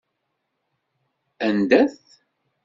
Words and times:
Anda-t? 1.47 2.03